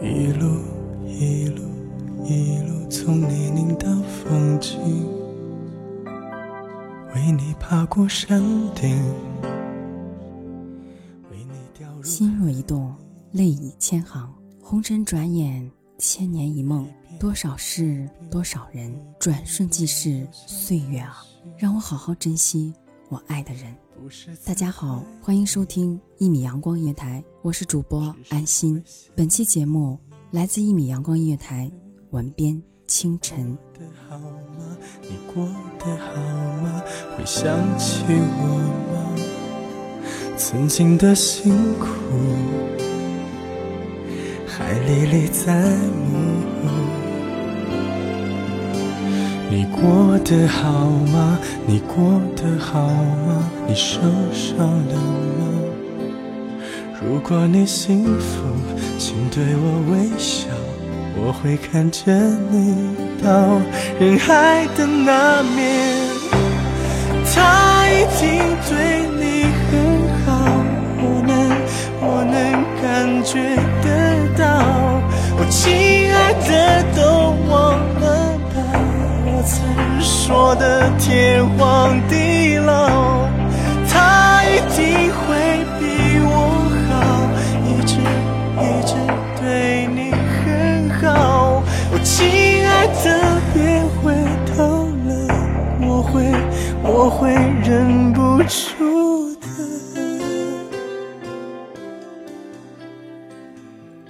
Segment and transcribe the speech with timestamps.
[0.00, 0.60] 一路
[1.04, 1.64] 一路
[2.24, 4.78] 一路从泥泞到风景，
[7.16, 8.40] 为你爬过山
[8.76, 8.96] 顶，
[11.32, 12.94] 为你心若一动，
[13.32, 14.32] 泪已千行。
[14.62, 16.86] 红尘转眼，千年一梦。
[17.18, 20.24] 多少事，多少人，转瞬即逝。
[20.30, 21.16] 岁月啊，
[21.56, 22.72] 让我好好珍惜
[23.08, 23.74] 我爱的人。
[24.44, 28.82] 大家好，欢迎收听一米阳光音乐台，我是主播安心。
[29.14, 29.98] 本期节目
[30.30, 31.70] 来自一米阳光音乐台，
[32.10, 33.56] 文编清晨。
[33.74, 34.76] 的好吗？
[35.02, 35.46] 你过
[35.78, 36.14] 得好
[36.62, 36.82] 吗？
[37.16, 37.44] 会想
[37.78, 38.44] 起我
[38.92, 39.16] 吗？
[40.36, 41.88] 曾经的辛苦，
[44.46, 46.37] 还历历在目。
[49.50, 50.68] 你过得好
[51.12, 51.38] 吗？
[51.66, 53.50] 你过得好吗？
[53.66, 53.98] 你受
[54.32, 55.40] 伤了吗？
[57.00, 58.44] 如果你幸福，
[58.98, 60.48] 请对我微笑，
[61.16, 62.12] 我会看着
[62.50, 62.94] 你
[63.24, 63.58] 到
[63.98, 65.96] 人海的那面。
[67.34, 68.26] 他一定
[68.68, 68.70] 对
[69.16, 69.72] 你很
[70.26, 70.28] 好，
[71.00, 71.32] 我能，
[72.02, 72.36] 我能
[72.82, 72.84] 感
[73.24, 73.86] 觉得
[74.36, 74.44] 到。
[75.38, 76.16] 我亲爱
[76.48, 76.50] 的
[76.96, 77.00] 都
[77.48, 77.56] 忘，
[80.28, 83.26] 说的天荒地老。
[83.88, 85.24] 他一定会
[85.80, 86.28] 比我
[86.84, 86.92] 好，
[87.64, 87.96] 一直
[88.60, 88.92] 一直
[89.40, 91.64] 对你很好。
[91.90, 92.12] 我亲
[92.62, 94.12] 爱的，别回
[94.54, 95.10] 头了，
[95.80, 96.12] 我会
[96.82, 97.32] 我会
[97.64, 99.48] 忍不住的。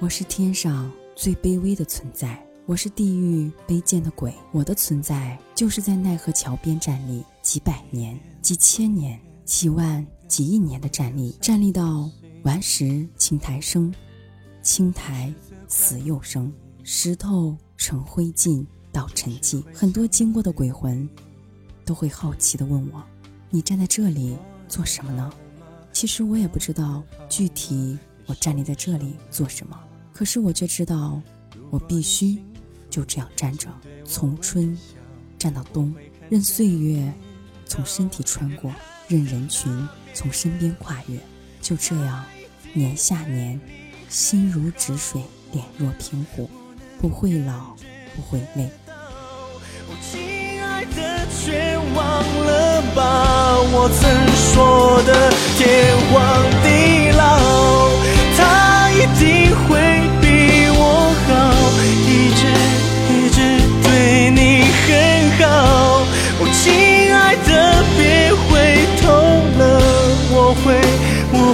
[0.00, 4.34] 我是天上最卑微的存在，我是地狱卑贱的鬼。
[4.50, 12.10] 我的存在就是在奈何桥边站立，几百年、几千年、几万、几亿年的站立，站立到
[12.42, 13.94] 顽石青苔生，
[14.62, 15.32] 青苔
[15.68, 19.62] 死又生，石头成灰烬到沉寂。
[19.72, 21.08] 很多经过的鬼魂
[21.84, 23.00] 都会好奇地问我
[23.48, 25.32] ：“你站在这里做什么呢？”
[25.94, 27.96] 其实我也不知道具体
[28.26, 29.78] 我站立在这里做什么，
[30.12, 31.22] 可是我却知道，
[31.70, 32.36] 我必须
[32.90, 33.68] 就这样站着，
[34.04, 34.76] 从春
[35.38, 35.94] 站到冬，
[36.28, 37.12] 任岁月
[37.66, 38.72] 从身体穿过，
[39.08, 41.18] 任人群从身边跨越，
[41.60, 42.24] 就这样，
[42.72, 43.60] 年下年，
[44.08, 45.20] 心如止水，
[45.52, 46.48] 脸若平湖，
[47.00, 47.76] 不会老，
[48.14, 48.70] 不会累。
[50.00, 51.96] 亲爱的，却忘
[52.46, 54.02] 了吧，我曾
[54.36, 56.14] 说的天荒
[56.62, 57.90] 地老，
[58.36, 60.05] 他一定会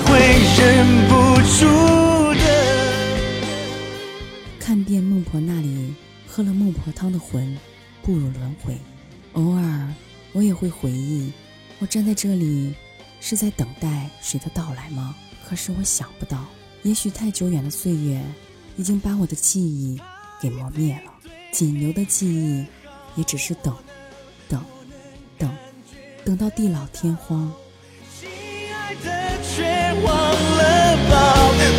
[0.04, 0.18] 会
[0.58, 1.12] 忍不
[1.58, 1.66] 住
[2.34, 2.44] 的。
[4.58, 5.94] 看遍孟婆那里
[6.26, 7.56] 喝了孟婆汤的魂，
[8.02, 8.76] 不如轮回。
[9.32, 9.92] 偶尔，
[10.32, 11.32] 我也会回忆，
[11.78, 12.74] 我站在这里，
[13.20, 15.14] 是在等待谁的到来吗？
[15.48, 16.46] 可是我想不到，
[16.82, 18.22] 也许太久远的岁月，
[18.76, 20.00] 已经把我的记忆
[20.40, 21.12] 给磨灭了，
[21.52, 22.64] 仅留的记忆
[23.16, 23.74] 也只是等，
[24.48, 24.64] 等，
[25.38, 25.50] 等，
[26.24, 27.52] 等到地老天荒。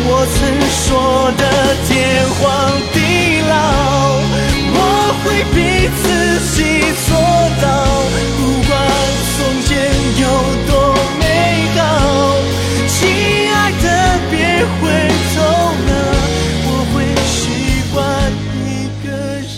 [0.06, 0.36] 我曾
[0.70, 1.42] 说的
[1.86, 1.90] 天
[2.38, 2.42] 荒
[2.92, 2.96] 地
[3.48, 3.52] 老，
[4.76, 4.78] 我
[5.22, 5.24] 会
[5.54, 5.56] 逼
[6.02, 6.04] 自
[6.54, 6.58] 己
[7.06, 7.08] 做
[7.60, 7.64] 到，
[8.36, 8.72] 不管
[9.34, 9.70] 从前
[10.20, 10.22] 有
[10.68, 10.72] 多
[11.18, 11.22] 美
[11.74, 11.78] 好。
[12.88, 12.92] 亲
[13.50, 13.86] 爱的，
[14.30, 14.34] 别
[14.80, 14.82] 回
[15.34, 15.36] 头
[15.86, 15.90] 了，
[16.66, 16.94] 我会
[17.24, 17.34] 习
[17.92, 17.94] 惯
[18.64, 18.68] 一
[19.04, 19.06] 个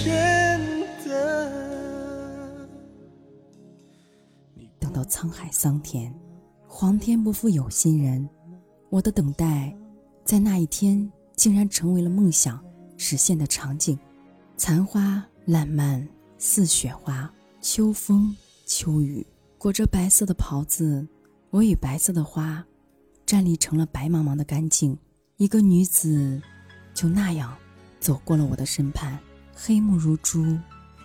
[0.05, 0.09] 人
[1.05, 1.09] 的。
[4.79, 6.13] 等到沧海桑田，
[6.67, 8.29] 皇天不负有心人，
[8.91, 9.75] 我的等待，
[10.27, 12.61] 在那一天竟然成为了梦想
[12.97, 13.97] 实现的场景。
[14.57, 16.05] 残花烂漫
[16.37, 18.35] 似雪花，秋风
[18.67, 19.25] 秋雨，
[19.57, 21.07] 裹着白色的袍子，
[21.51, 22.67] 我与白色的花，
[23.25, 24.99] 站立成了白茫茫的干净。
[25.37, 26.43] 一个女子，
[26.93, 27.57] 就那样
[28.01, 29.17] 走过了我的身畔，
[29.55, 30.59] 黑目如珠，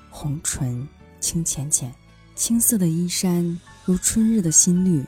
[0.10, 0.88] 红唇
[1.20, 1.94] 轻浅浅。
[2.34, 3.46] 青色的衣衫
[3.86, 5.06] 如春日的新绿，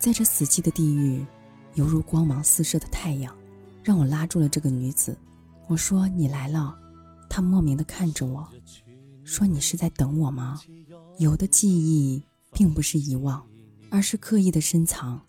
[0.00, 1.24] 在这死寂的地狱，
[1.74, 3.32] 犹如光芒四射的太阳，
[3.84, 5.16] 让我拉住了这个女子。
[5.68, 6.74] 我说：“你来了。”
[7.30, 8.48] 她莫名地看着我，
[9.24, 10.60] 说：“你是在等我吗？”
[11.18, 12.22] 有的记忆
[12.52, 13.44] 并不是遗忘，
[13.90, 15.20] 而是刻意的深藏，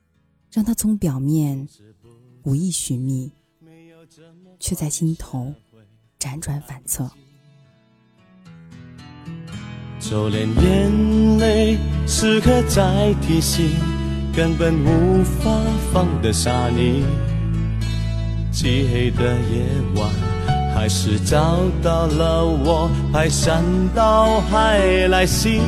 [0.51, 1.67] 让它从表面
[2.43, 3.31] 无意寻觅，
[4.59, 5.53] 却在心头
[6.19, 7.11] 辗转反侧。
[9.99, 13.69] 就连眼泪时刻在提醒，
[14.35, 15.51] 根本无法
[15.91, 17.03] 放得下你。
[18.55, 19.65] 漆黑的夜
[19.95, 20.09] 晚，
[20.73, 23.61] 还是找到了我，排山
[23.93, 24.79] 倒海
[25.09, 25.59] 来袭。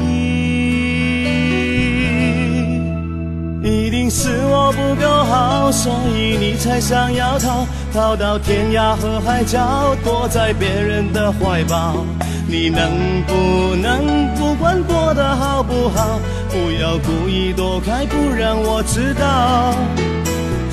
[3.62, 12.06] 一定是我不够好，所以你才想要逃，逃到天涯和海角，躲在别人的怀抱。
[12.48, 12.90] 你能
[13.28, 19.76] 不能不管过得好不好，不要故意躲开，不让我知道。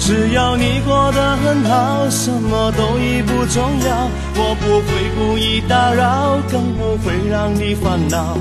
[0.07, 4.11] 只要你过得很好，什么都已不重要。
[4.37, 8.37] 我不会故意打扰，更不会让你烦恼。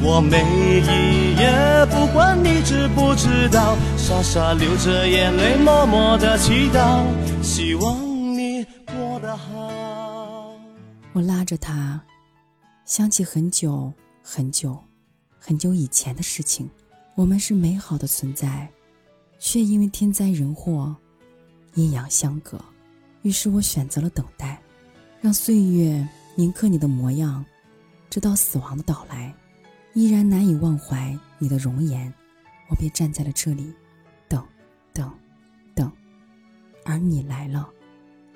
[0.00, 7.02] 我每一夜不管你知不知道，傻傻流着眼泪，默默的祈祷，
[7.42, 7.98] 希望
[8.38, 10.54] 你过得好。
[11.14, 12.00] 我拉着他，
[12.84, 13.92] 想起很久
[14.22, 14.78] 很久
[15.36, 16.70] 很久以前的事情。
[17.16, 18.68] 我们是美好的存在，
[19.40, 20.94] 却因为天灾人祸，
[21.78, 22.60] 阴阳相隔。
[23.22, 24.60] 于是我选择了等待，
[25.20, 27.44] 让岁月铭刻你的模样，
[28.10, 29.32] 直到死亡的到来。
[29.94, 32.12] 依然难以忘怀你的容颜，
[32.68, 33.72] 我便站在了这里，
[34.28, 34.44] 等，
[34.92, 35.12] 等，
[35.74, 35.90] 等。
[36.84, 37.68] 而你来了，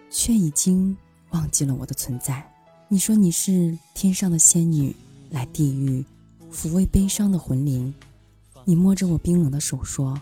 [0.08, 0.96] 却已经
[1.30, 2.48] 忘记了我的存在。
[2.88, 4.94] 你说你是天上的仙女，
[5.30, 6.04] 来地狱
[6.52, 7.92] 抚慰悲伤的魂灵。
[8.64, 10.20] 你摸着我冰冷的手说：“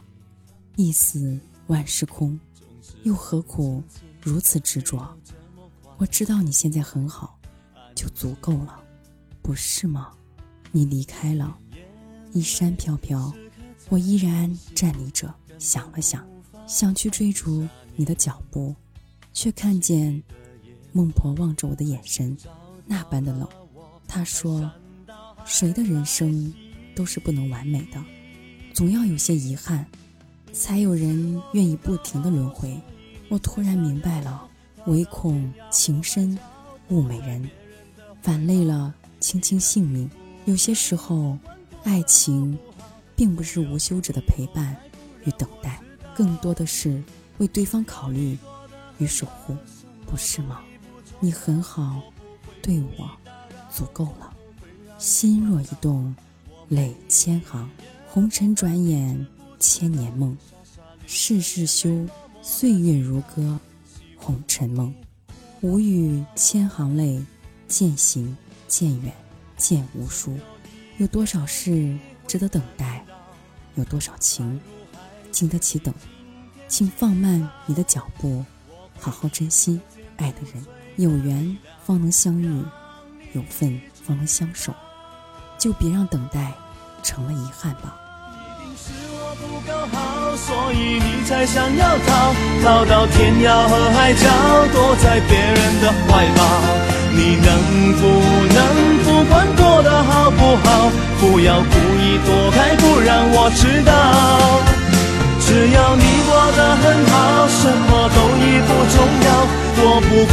[0.77, 2.39] 一死万事空，
[3.03, 3.82] 又何苦
[4.21, 5.17] 如此执着？”
[5.99, 7.38] 我知道你现在很好，
[7.94, 8.82] 就足够了，
[9.43, 10.12] 不是吗？
[10.73, 11.59] 你离开了，
[12.32, 13.32] 衣衫飘飘，
[13.88, 15.35] 我依然站立着。
[15.59, 16.27] 想了想，
[16.67, 18.75] 想去追逐你的脚步，
[19.35, 20.23] 却看见
[20.93, 22.35] 孟婆望着我的眼神，
[22.87, 23.47] 那般的冷。
[24.09, 24.73] 她说
[25.45, 26.50] ：“谁的人生
[26.97, 28.02] 都是不能完美的，
[28.73, 29.87] 总要有些遗憾，
[30.52, 32.80] 才有人愿意不停的轮回。”
[33.30, 34.49] 我突然明白了，
[34.87, 36.37] 唯恐情深
[36.88, 37.49] 误美人，
[38.23, 40.11] 反累了卿卿性命。
[40.47, 41.38] 有些时候，
[41.85, 42.59] 爱情
[43.14, 44.76] 并不是无休止的陪伴
[45.25, 45.80] 与等待，
[46.14, 47.00] 更多的是
[47.38, 48.37] 为对方考虑
[48.99, 49.57] 与守护，
[50.07, 50.61] 不是吗？
[51.21, 52.02] 你很好，
[52.61, 53.09] 对我
[53.71, 54.35] 足够了。
[54.99, 56.12] 心若一动，
[56.69, 57.71] 泪千行。
[58.09, 59.25] 红尘转眼
[59.61, 60.35] 千年梦，
[61.07, 62.09] 世事休，
[62.40, 63.61] 岁月如歌，
[64.17, 64.93] 红尘梦。
[65.61, 67.23] 无语千行泪，
[67.69, 68.35] 渐行
[68.67, 69.12] 渐远。
[69.59, 70.38] 渐无数，
[70.97, 71.95] 有多少事
[72.26, 73.05] 值得等待？
[73.75, 74.59] 有多少情
[75.31, 75.95] 经得起等？
[76.67, 78.43] 请放慢你的脚步，
[78.99, 79.79] 好好珍惜
[80.17, 80.64] 爱的人。
[80.97, 82.64] 有缘方能相遇，
[83.35, 84.75] 有份方能相守，
[85.59, 86.55] 就别让等待
[87.02, 88.00] 成了遗憾吧。
[88.76, 94.26] 是我不够好，所以你才想要逃，逃到天涯和海角，
[94.73, 96.40] 躲在别人的怀抱。
[97.12, 97.49] 你能
[97.99, 98.02] 不
[98.55, 98.59] 能
[99.05, 100.90] 不管过得好不好，
[101.21, 103.90] 不要故意躲开，不让我知道。
[105.40, 109.29] 只要你过得很好，什么都已不重要。
[109.83, 110.33] 我不会